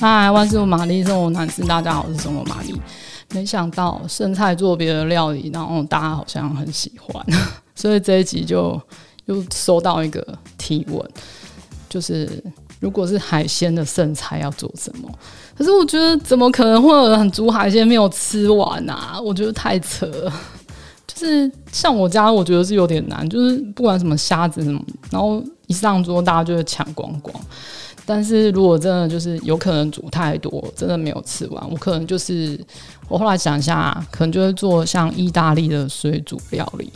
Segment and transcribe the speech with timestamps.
[0.00, 2.74] 嗨，万事玛丽，生活男士，大家好，我是生活玛丽。
[3.34, 7.22] 没想到剩菜做别的料理，然后大家好像很喜欢，
[7.76, 8.80] 所以这一集就
[9.26, 10.26] 又收到一个
[10.56, 10.98] 提问，
[11.86, 12.42] 就是
[12.80, 15.08] 如果是海鲜的剩菜要做什么？
[15.54, 19.20] 可是我觉得怎么可能会有人煮海鲜没有吃完啊？
[19.22, 20.32] 我觉得太扯了。
[21.06, 24.80] 就是像我家，我觉得是有点难，就是不管什么虾子什么，
[25.10, 27.34] 然后一上桌大家就会抢光光。
[28.12, 32.58] 但是如果真的就是有可能煮太多，真的没有吃完，我可能就是
[33.08, 36.92] 我后来想一下，可能就会做像意大利的水煮料理。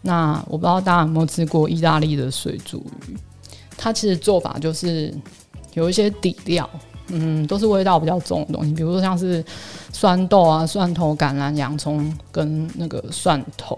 [0.00, 3.16] 那我不知道大家有没有吃过意大利的水煮鱼？
[3.76, 5.12] 它其实做法就是
[5.74, 6.70] 有一些底料。
[7.08, 9.44] 嗯，都是味道比较重的东西，比如说像是
[9.92, 13.76] 酸豆啊、蒜头、橄榄、洋葱跟那个蒜头，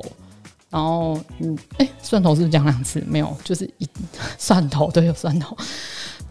[0.68, 3.02] 然后嗯，哎、蒜头是不是讲两次？
[3.06, 3.88] 没有，就是一
[4.36, 5.56] 蒜头，对，有蒜头。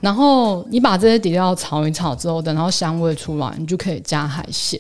[0.02, 4.80] 然后你把这些底料炒一炒之后，等到香味出来，你就可以加海鲜。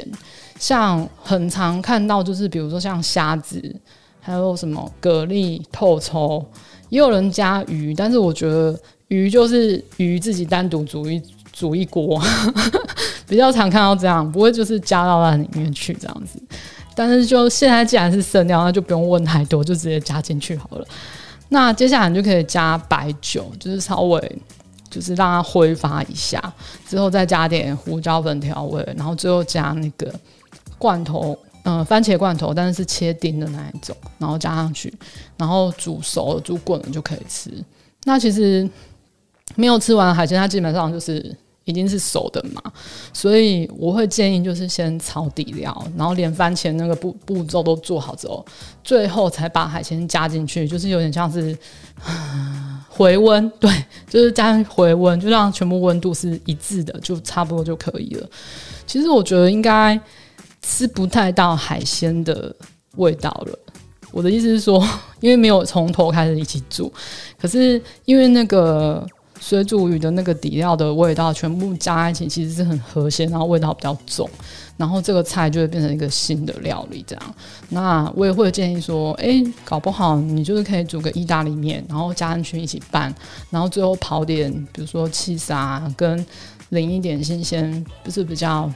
[0.57, 3.75] 像很常看到就是，比如说像虾子，
[4.19, 6.45] 还有什么蛤蜊、透抽，
[6.89, 11.21] 也有人加鱼，但是我觉得鱼就是鱼自己单独煮一。
[11.51, 12.21] 煮一锅，
[13.27, 16.41] 比较常看到这样，不会就是加到那里面去这样子。
[16.95, 20.87] 但是就现在既然是剩料，那就不用问太多，就直接加进去好了。
[21.49, 24.41] 那接下来你就可以加白酒，就是稍微
[24.89, 26.41] 就是让它挥发一下，
[26.87, 30.13] 之后再加点胡椒粉调味，然后最后加那个
[30.77, 34.93] 罐头，嗯、番茄罐头，但是是切丁的那一种，然后加上去，
[35.37, 37.51] 然后煮熟、煮滚了就可以吃。
[38.03, 38.69] 那其实
[39.55, 41.35] 没有吃完海鲜，它基本上就是。
[41.65, 42.59] 已经是熟的嘛，
[43.13, 48.43] 所以我会建议就是先炒底料，然后连番茄那个步步骤都做好之后，
[48.83, 51.55] 最后才把海鲜加进去，就是有点像是
[52.99, 53.71] 回温， 对，
[54.09, 58.29] 就是加上回温，就让全部温度是一致的，就差不多就可以了。
[58.85, 59.97] 其实我觉得应该
[60.61, 62.53] 吃不太到海鲜的
[62.97, 63.57] 味道了。
[64.11, 64.85] 我的意思是说，
[65.21, 66.91] 因为没有从头开始一起煮，
[67.39, 69.07] 可是因为那个。
[69.39, 74.29] 水煮鱼的那个底料的味道全部加在一起，其实是很和谐，然后味道比较重，
[74.75, 77.35] 然后这个菜就会变成一个新的料理这样。
[77.69, 83.13] 那我也会建议说，哎、搞不好你就是可以煮个意大利面，然后加进去一起拌，
[83.49, 86.25] 然后最后跑点，比如说气沙，跟
[86.69, 88.69] 淋一点新鲜，就是比较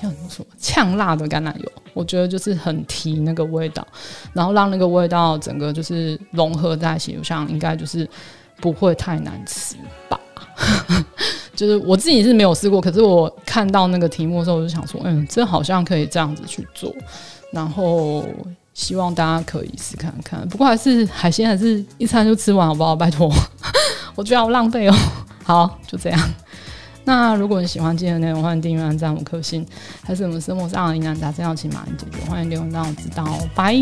[0.00, 3.86] 叫什么说呛辣的橄榄油，我觉得就是很提那个味道，
[4.32, 8.08] 然后让那个味道整个就是融合在一起，我想应该就是。
[8.60, 9.76] 不会太难吃
[10.08, 10.18] 吧？
[11.54, 16.94] 就是我自己是没有试过，可是我看到那个题目的时候，我就想说，嗯，这好像可以这样子去做，
[17.50, 18.26] 然后
[18.74, 20.46] 希望大家可以试看看。
[20.48, 22.94] 不过还是海鲜，还是一餐就吃完好不好？
[22.94, 23.32] 拜托，
[24.14, 24.94] 我觉得好浪费哦。
[25.44, 26.20] 好，就这样。
[27.04, 29.64] 那如果你喜欢今天的内容，欢迎订阅、按赞、五颗星。
[30.02, 33.24] 还是我们生活上的疑难杂症要请玛丽解决，欢迎留言让我知道。
[33.54, 33.74] 拜。